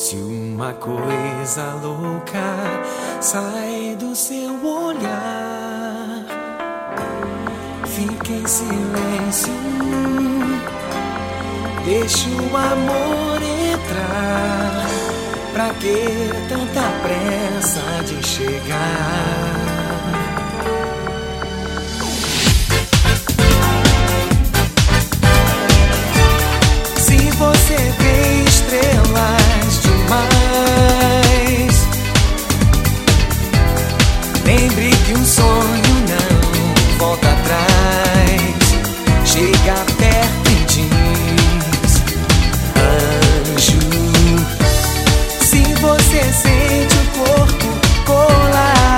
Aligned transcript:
Se 0.00 0.16
uma 0.16 0.72
coisa 0.72 1.74
louca 1.82 2.56
sai 3.20 3.94
do 4.00 4.16
seu 4.16 4.54
olhar, 4.64 6.24
fique 7.84 8.32
em 8.32 8.46
silêncio. 8.46 9.52
Deixe 11.84 12.30
o 12.30 12.56
amor 12.56 13.42
entrar. 13.74 14.86
Pra 15.52 15.68
que 15.74 16.30
tanta 16.48 16.82
pressa 17.02 18.02
de 18.06 18.26
chegar? 18.26 19.54
Se 26.96 27.18
você 27.32 27.76
vê 27.98 28.44
estrelas. 28.48 29.39
que 35.10 35.14
um 35.18 35.26
sonho 35.26 35.82
não 36.08 36.98
volta 36.98 37.28
atrás. 37.28 38.40
Chega 39.24 39.74
perto 39.98 40.50
e 40.50 40.54
diz: 40.66 42.02
Anjo, 43.56 43.80
se 45.40 45.62
você 45.80 46.22
sente 46.32 46.96
o 46.96 47.04
corpo 47.18 47.68
colar, 48.06 48.90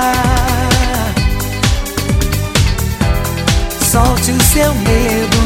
solte 3.91 4.31
o 4.31 4.43
seu 4.43 4.73
medo. 4.75 5.42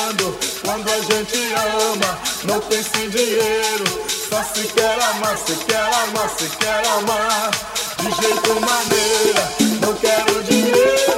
amando. 0.00 0.38
Quando 0.64 0.88
a 0.88 1.00
gente 1.00 1.52
ama, 1.54 2.18
não 2.44 2.60
tem 2.60 2.80
em 2.80 3.10
dinheiro. 3.10 3.84
Só 4.28 4.42
se 4.42 4.66
quer 4.68 5.02
amar, 5.02 5.36
se 5.36 5.54
quer 5.64 5.78
amar, 5.78 6.30
se 6.30 6.48
quer 6.56 6.86
amar. 6.86 7.50
De 7.98 8.22
jeito 8.22 8.60
maneira, 8.60 9.52
não 9.80 9.94
quero 9.94 10.42
dinheiro. 10.44 11.09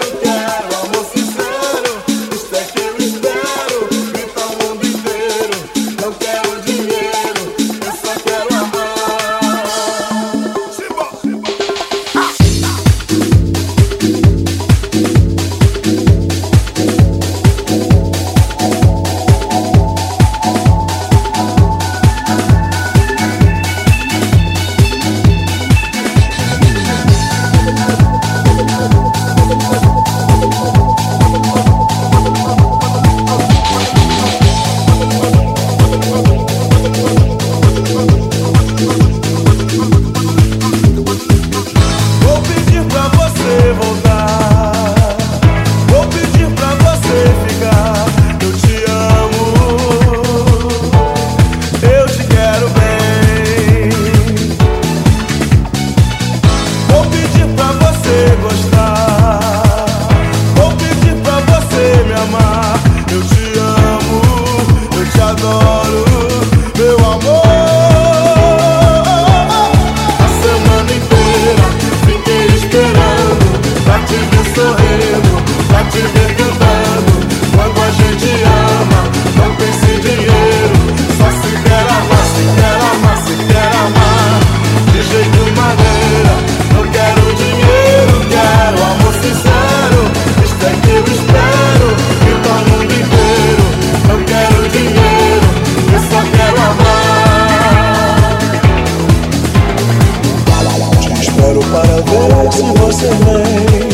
verei 102.04 102.50
se 102.52 102.62
você 102.78 103.08
vem. 103.08 103.88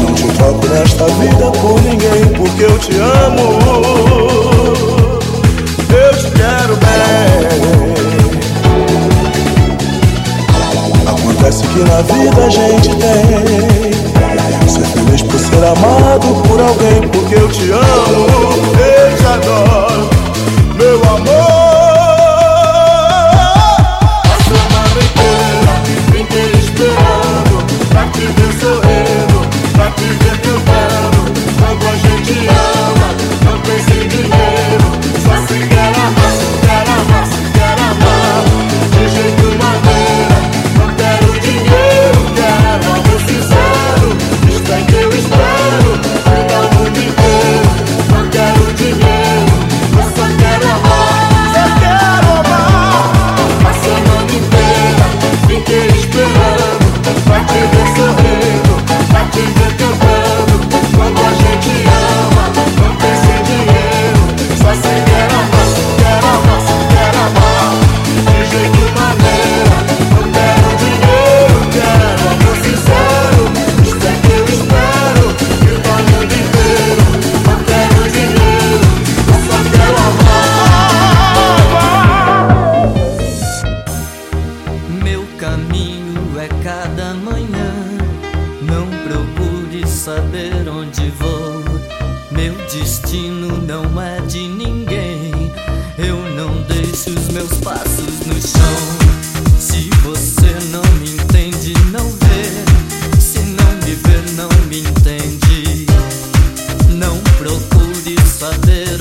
Não 0.00 0.14
te 0.14 0.28
troco 0.36 0.66
nesta 0.68 1.06
vida 1.06 1.50
por 1.52 1.80
ninguém, 1.82 2.26
porque 2.36 2.64
eu 2.64 2.78
te 2.78 2.96
amo. 2.96 3.58
Eu 5.90 6.18
te 6.18 6.30
quero 6.32 6.76
bem. 6.76 7.66
Acontece 11.06 11.62
que 11.68 11.80
na 11.80 12.02
vida 12.02 12.44
a 12.44 12.50
gente 12.50 12.88
tem. 12.96 13.96
Ser 14.68 14.86
feliz 14.86 15.22
por 15.22 15.38
ser 15.38 15.64
amado 15.64 16.42
por 16.48 16.60
alguém, 16.60 17.08
porque 17.12 17.34
eu 17.34 17.48
te 17.48 17.70
amo. 17.70 18.26
Eu 18.78 19.16
te 19.16 19.26
adoro, 19.26 20.10
meu 20.76 21.00
amor. 21.14 21.65
pra 29.76 29.90
te 29.94 30.04
ver 30.24 30.46
you. 30.46 30.75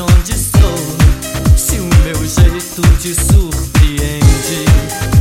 onde 0.06 0.34
estou, 0.34 0.78
se 1.58 1.80
o 1.80 1.90
meu 2.04 2.28
jeito 2.28 2.82
te 3.00 3.14
surpreende. 3.14 5.15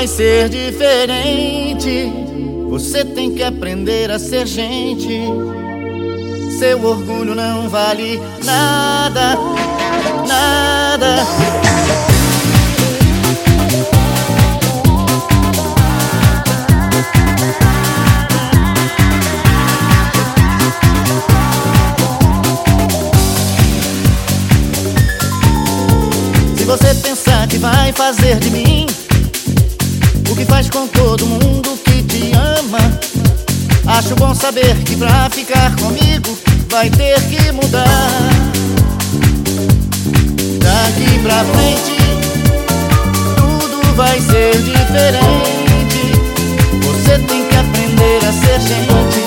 Vai 0.00 0.06
ser 0.06 0.48
diferente. 0.48 2.10
Você 2.70 3.04
tem 3.04 3.34
que 3.34 3.42
aprender 3.42 4.10
a 4.10 4.18
ser 4.18 4.46
gente. 4.46 5.26
Seu 6.58 6.82
orgulho 6.82 7.34
não 7.34 7.68
vale 7.68 8.18
nada, 8.42 9.36
nada. 10.26 11.26
você 26.64 26.94
pensar 27.02 27.48
que 27.48 27.58
vai 27.58 27.92
fazer 27.92 28.38
de 28.38 28.48
mim 28.48 28.86
faz 30.50 30.68
com 30.68 30.86
todo 30.88 31.24
mundo 31.26 31.78
que 31.84 32.02
te 32.02 32.32
ama. 32.34 32.78
Acho 33.86 34.14
bom 34.16 34.34
saber 34.34 34.76
que 34.84 34.96
pra 34.96 35.30
ficar 35.30 35.74
comigo 35.76 36.36
vai 36.68 36.90
ter 36.90 37.20
que 37.22 37.52
mudar. 37.52 37.86
Daqui 40.58 41.18
pra 41.20 41.44
frente 41.44 41.96
tudo 43.36 43.94
vai 43.94 44.20
ser 44.20 44.56
diferente. 44.62 46.12
Você 46.82 47.18
tem 47.20 47.46
que 47.46 47.56
aprender 47.56 48.18
a 48.28 48.32
ser 48.32 48.60
gente. 48.60 49.20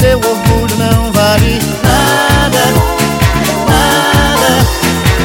Seu 0.00 0.18
orgulho 0.18 0.76
não 0.78 1.12
vale 1.12 1.60
nada. 1.84 2.64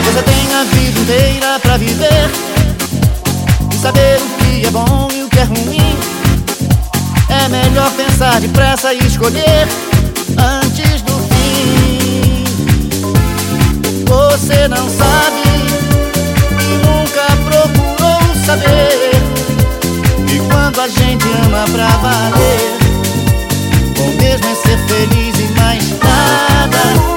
Você 0.05 0.21
tem 0.23 0.53
a 0.53 0.63
vida 0.65 0.99
inteira 0.99 1.59
pra 1.59 1.77
viver 1.77 2.51
saber 3.81 4.21
o 4.21 4.40
bom 4.71 5.09
e 5.13 5.23
o 5.23 5.29
que 5.29 5.39
é 5.39 5.43
ruim. 5.43 5.97
É 7.29 7.47
melhor 7.49 7.91
pensar 7.91 8.39
depressa 8.41 8.93
e 8.93 8.99
escolher 8.99 9.67
Antes 10.37 11.01
do 11.03 11.13
fim. 11.29 12.43
Você 14.05 14.67
não 14.67 14.89
sabe 14.89 15.41
E 16.59 16.63
nunca 16.85 17.25
procurou 17.45 18.21
saber. 18.45 19.11
E 20.27 20.39
quando 20.49 20.81
a 20.81 20.87
gente 20.87 21.25
ama 21.45 21.65
pra 21.71 21.87
valer 21.87 22.77
Bom 23.97 24.11
mesmo 24.21 24.47
é 24.47 24.55
ser 24.55 24.77
feliz 24.87 25.39
e 25.39 25.59
mais 25.59 25.89
nada 25.99 27.10